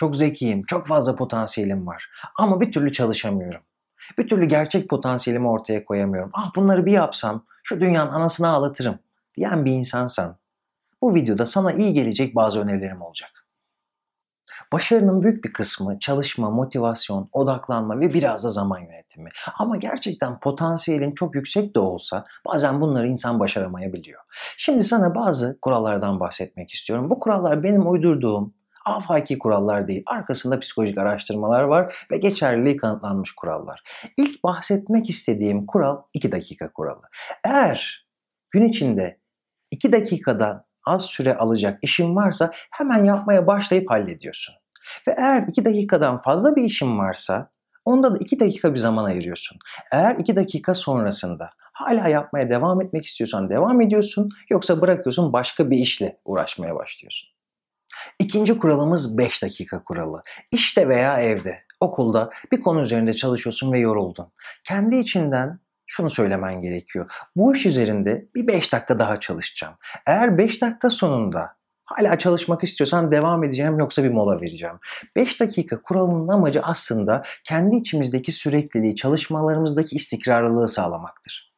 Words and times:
çok 0.00 0.16
zekiyim, 0.16 0.62
çok 0.62 0.86
fazla 0.86 1.16
potansiyelim 1.16 1.86
var 1.86 2.10
ama 2.38 2.60
bir 2.60 2.72
türlü 2.72 2.92
çalışamıyorum. 2.92 3.60
Bir 4.18 4.28
türlü 4.28 4.44
gerçek 4.44 4.90
potansiyelimi 4.90 5.48
ortaya 5.48 5.84
koyamıyorum. 5.84 6.30
Ah 6.34 6.50
bunları 6.56 6.86
bir 6.86 6.92
yapsam 6.92 7.44
şu 7.62 7.80
dünyanın 7.80 8.10
anasını 8.10 8.48
ağlatırım 8.48 8.98
diyen 9.36 9.64
bir 9.64 9.72
insansan 9.72 10.36
bu 11.02 11.14
videoda 11.14 11.46
sana 11.46 11.72
iyi 11.72 11.92
gelecek 11.92 12.34
bazı 12.34 12.60
önerilerim 12.60 13.02
olacak. 13.02 13.30
Başarının 14.72 15.22
büyük 15.22 15.44
bir 15.44 15.52
kısmı 15.52 15.98
çalışma, 15.98 16.50
motivasyon, 16.50 17.28
odaklanma 17.32 18.00
ve 18.00 18.14
biraz 18.14 18.44
da 18.44 18.48
zaman 18.48 18.78
yönetimi. 18.78 19.28
Ama 19.58 19.76
gerçekten 19.76 20.40
potansiyelin 20.40 21.14
çok 21.14 21.34
yüksek 21.34 21.74
de 21.74 21.80
olsa 21.80 22.24
bazen 22.46 22.80
bunları 22.80 23.08
insan 23.08 23.40
başaramayabiliyor. 23.40 24.20
Şimdi 24.56 24.84
sana 24.84 25.14
bazı 25.14 25.58
kurallardan 25.62 26.20
bahsetmek 26.20 26.70
istiyorum. 26.70 27.10
Bu 27.10 27.18
kurallar 27.18 27.62
benim 27.62 27.90
uydurduğum 27.90 28.54
afaki 28.86 29.38
kurallar 29.38 29.88
değil. 29.88 30.02
Arkasında 30.06 30.60
psikolojik 30.60 30.98
araştırmalar 30.98 31.62
var 31.62 32.06
ve 32.10 32.16
geçerliliği 32.16 32.76
kanıtlanmış 32.76 33.32
kurallar. 33.32 33.82
İlk 34.16 34.44
bahsetmek 34.44 35.10
istediğim 35.10 35.66
kural 35.66 36.02
2 36.14 36.32
dakika 36.32 36.72
kuralı. 36.72 37.02
Eğer 37.44 38.06
gün 38.50 38.64
içinde 38.64 39.20
2 39.70 39.92
dakikadan 39.92 40.64
az 40.86 41.06
süre 41.06 41.36
alacak 41.36 41.78
işin 41.82 42.16
varsa 42.16 42.50
hemen 42.70 43.04
yapmaya 43.04 43.46
başlayıp 43.46 43.90
hallediyorsun. 43.90 44.54
Ve 45.08 45.14
eğer 45.18 45.44
2 45.48 45.64
dakikadan 45.64 46.20
fazla 46.20 46.56
bir 46.56 46.62
işin 46.62 46.98
varsa 46.98 47.50
onda 47.84 48.14
da 48.14 48.18
2 48.18 48.40
dakika 48.40 48.74
bir 48.74 48.78
zaman 48.78 49.04
ayırıyorsun. 49.04 49.58
Eğer 49.92 50.16
2 50.16 50.36
dakika 50.36 50.74
sonrasında 50.74 51.50
hala 51.72 52.08
yapmaya 52.08 52.50
devam 52.50 52.80
etmek 52.80 53.06
istiyorsan 53.06 53.50
devam 53.50 53.80
ediyorsun 53.80 54.28
yoksa 54.50 54.80
bırakıyorsun 54.80 55.32
başka 55.32 55.70
bir 55.70 55.78
işle 55.78 56.20
uğraşmaya 56.24 56.74
başlıyorsun. 56.74 57.39
İkinci 58.18 58.58
kuralımız 58.58 59.18
5 59.18 59.42
dakika 59.42 59.84
kuralı. 59.84 60.22
İşte 60.52 60.88
veya 60.88 61.20
evde, 61.20 61.62
okulda 61.80 62.30
bir 62.52 62.60
konu 62.60 62.80
üzerinde 62.80 63.14
çalışıyorsun 63.14 63.72
ve 63.72 63.78
yoruldun. 63.78 64.32
Kendi 64.64 64.96
içinden 64.96 65.60
şunu 65.86 66.10
söylemen 66.10 66.62
gerekiyor. 66.62 67.10
Bu 67.36 67.54
iş 67.54 67.66
üzerinde 67.66 68.28
bir 68.34 68.46
5 68.46 68.72
dakika 68.72 68.98
daha 68.98 69.20
çalışacağım. 69.20 69.74
Eğer 70.06 70.38
5 70.38 70.62
dakika 70.62 70.90
sonunda 70.90 71.56
hala 71.86 72.18
çalışmak 72.18 72.62
istiyorsan 72.62 73.10
devam 73.10 73.44
edeceğim 73.44 73.78
yoksa 73.78 74.04
bir 74.04 74.10
mola 74.10 74.40
vereceğim. 74.40 74.78
5 75.16 75.40
dakika 75.40 75.82
kuralının 75.82 76.28
amacı 76.28 76.62
aslında 76.62 77.22
kendi 77.44 77.76
içimizdeki 77.76 78.32
sürekliliği, 78.32 78.96
çalışmalarımızdaki 78.96 79.96
istikrarlılığı 79.96 80.68
sağlamaktır. 80.68 81.52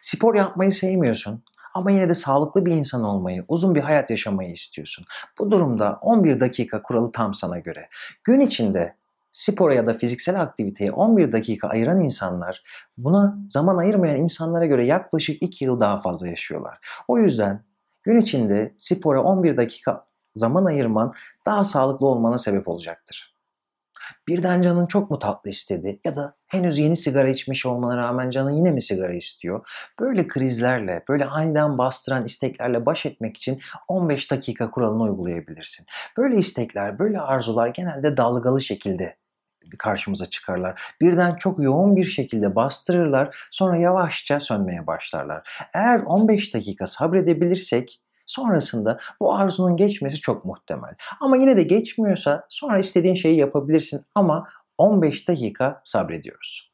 Spor 0.00 0.34
yapmayı 0.34 0.72
sevmiyorsun 0.72 1.44
ama 1.78 1.90
yine 1.90 2.08
de 2.08 2.14
sağlıklı 2.14 2.66
bir 2.66 2.72
insan 2.72 3.04
olmayı, 3.04 3.44
uzun 3.48 3.74
bir 3.74 3.80
hayat 3.80 4.10
yaşamayı 4.10 4.52
istiyorsun. 4.52 5.04
Bu 5.38 5.50
durumda 5.50 5.98
11 6.02 6.40
dakika 6.40 6.82
kuralı 6.82 7.12
tam 7.12 7.34
sana 7.34 7.58
göre. 7.58 7.88
Gün 8.24 8.40
içinde 8.40 8.96
spora 9.32 9.74
ya 9.74 9.86
da 9.86 9.94
fiziksel 9.94 10.40
aktiviteye 10.40 10.92
11 10.92 11.32
dakika 11.32 11.68
ayıran 11.68 12.00
insanlar 12.00 12.62
buna 12.96 13.38
zaman 13.48 13.76
ayırmayan 13.76 14.16
insanlara 14.16 14.66
göre 14.66 14.86
yaklaşık 14.86 15.42
2 15.42 15.64
yıl 15.64 15.80
daha 15.80 15.98
fazla 16.00 16.28
yaşıyorlar. 16.28 16.78
O 17.08 17.18
yüzden 17.18 17.64
gün 18.02 18.20
içinde 18.20 18.74
spora 18.78 19.22
11 19.22 19.56
dakika 19.56 20.06
zaman 20.34 20.64
ayırman 20.64 21.12
daha 21.46 21.64
sağlıklı 21.64 22.06
olmana 22.06 22.38
sebep 22.38 22.68
olacaktır. 22.68 23.34
Birden 24.28 24.62
canın 24.62 24.86
çok 24.86 25.10
mu 25.10 25.18
tatlı 25.18 25.50
istedi 25.50 26.00
ya 26.04 26.16
da 26.16 26.37
henüz 26.48 26.78
yeni 26.78 26.96
sigara 26.96 27.28
içmiş 27.28 27.66
olmana 27.66 27.96
rağmen 27.96 28.30
canın 28.30 28.56
yine 28.56 28.70
mi 28.70 28.82
sigara 28.82 29.12
istiyor? 29.12 29.68
Böyle 30.00 30.28
krizlerle, 30.28 31.02
böyle 31.08 31.24
aniden 31.24 31.78
bastıran 31.78 32.24
isteklerle 32.24 32.86
baş 32.86 33.06
etmek 33.06 33.36
için 33.36 33.60
15 33.88 34.30
dakika 34.30 34.70
kuralını 34.70 35.02
uygulayabilirsin. 35.02 35.86
Böyle 36.16 36.36
istekler, 36.36 36.98
böyle 36.98 37.20
arzular 37.20 37.68
genelde 37.68 38.16
dalgalı 38.16 38.60
şekilde 38.60 39.16
karşımıza 39.78 40.26
çıkarlar. 40.26 40.82
Birden 41.00 41.34
çok 41.34 41.62
yoğun 41.62 41.96
bir 41.96 42.04
şekilde 42.04 42.54
bastırırlar, 42.56 43.48
sonra 43.50 43.76
yavaşça 43.76 44.40
sönmeye 44.40 44.86
başlarlar. 44.86 45.66
Eğer 45.74 46.00
15 46.00 46.54
dakika 46.54 46.86
sabredebilirsek 46.86 48.00
Sonrasında 48.28 48.98
bu 49.20 49.34
arzunun 49.34 49.76
geçmesi 49.76 50.20
çok 50.20 50.44
muhtemel. 50.44 50.94
Ama 51.20 51.36
yine 51.36 51.56
de 51.56 51.62
geçmiyorsa 51.62 52.46
sonra 52.48 52.78
istediğin 52.78 53.14
şeyi 53.14 53.38
yapabilirsin 53.38 54.00
ama 54.14 54.48
15 54.78 55.28
dakika 55.28 55.80
sabrediyoruz. 55.84 56.72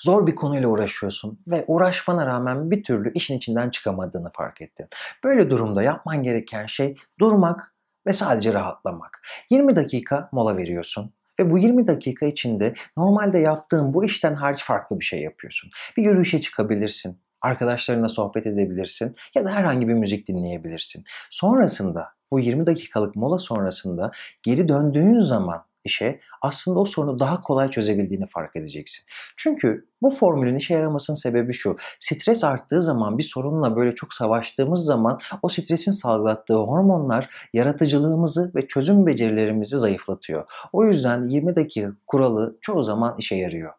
Zor 0.00 0.26
bir 0.26 0.34
konuyla 0.34 0.68
uğraşıyorsun 0.68 1.40
ve 1.46 1.64
uğraşmana 1.66 2.26
rağmen 2.26 2.70
bir 2.70 2.82
türlü 2.82 3.12
işin 3.12 3.36
içinden 3.36 3.70
çıkamadığını 3.70 4.30
fark 4.32 4.60
ettin. 4.60 4.86
Böyle 5.24 5.50
durumda 5.50 5.82
yapman 5.82 6.22
gereken 6.22 6.66
şey 6.66 6.96
durmak 7.20 7.74
ve 8.06 8.12
sadece 8.12 8.52
rahatlamak. 8.52 9.22
20 9.50 9.76
dakika 9.76 10.28
mola 10.32 10.56
veriyorsun 10.56 11.12
ve 11.40 11.50
bu 11.50 11.58
20 11.58 11.86
dakika 11.86 12.26
içinde 12.26 12.74
normalde 12.96 13.38
yaptığın 13.38 13.94
bu 13.94 14.04
işten 14.04 14.34
hariç 14.34 14.64
farklı 14.64 15.00
bir 15.00 15.04
şey 15.04 15.22
yapıyorsun. 15.22 15.70
Bir 15.96 16.02
yürüyüşe 16.02 16.40
çıkabilirsin, 16.40 17.20
arkadaşlarına 17.42 18.08
sohbet 18.08 18.46
edebilirsin 18.46 19.14
ya 19.34 19.44
da 19.44 19.50
herhangi 19.50 19.88
bir 19.88 19.94
müzik 19.94 20.28
dinleyebilirsin. 20.28 21.04
Sonrasında 21.30 22.08
bu 22.32 22.40
20 22.40 22.66
dakikalık 22.66 23.16
mola 23.16 23.38
sonrasında 23.38 24.10
geri 24.42 24.68
döndüğün 24.68 25.20
zaman 25.20 25.67
işe 25.88 26.20
aslında 26.42 26.80
o 26.80 26.84
sorunu 26.84 27.18
daha 27.18 27.42
kolay 27.42 27.70
çözebildiğini 27.70 28.26
fark 28.26 28.56
edeceksin. 28.56 29.04
Çünkü 29.36 29.86
bu 30.02 30.10
formülün 30.10 30.56
işe 30.56 30.74
yaramasının 30.74 31.16
sebebi 31.16 31.52
şu. 31.52 31.76
Stres 31.98 32.44
arttığı 32.44 32.82
zaman 32.82 33.18
bir 33.18 33.22
sorunla 33.22 33.76
böyle 33.76 33.94
çok 33.94 34.14
savaştığımız 34.14 34.84
zaman 34.84 35.18
o 35.42 35.48
stresin 35.48 35.92
salgılattığı 35.92 36.54
hormonlar 36.54 37.48
yaratıcılığımızı 37.52 38.52
ve 38.54 38.66
çözüm 38.66 39.06
becerilerimizi 39.06 39.78
zayıflatıyor. 39.78 40.44
O 40.72 40.84
yüzden 40.84 41.28
20 41.28 41.56
dakika 41.56 41.92
kuralı 42.06 42.58
çoğu 42.60 42.82
zaman 42.82 43.14
işe 43.18 43.36
yarıyor. 43.36 43.72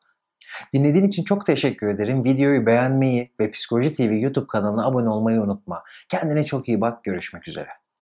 Dinlediğin 0.74 1.08
için 1.08 1.24
çok 1.24 1.46
teşekkür 1.46 1.88
ederim. 1.88 2.24
Videoyu 2.24 2.66
beğenmeyi 2.66 3.32
ve 3.40 3.52
Psikoloji 3.52 3.94
TV 3.94 4.02
YouTube 4.02 4.48
kanalına 4.48 4.86
abone 4.86 5.10
olmayı 5.10 5.42
unutma. 5.42 5.84
Kendine 6.10 6.46
çok 6.46 6.70
iyi 6.70 6.82
bak. 6.82 7.04
Görüşmek 7.04 7.48
üzere. 7.48 7.79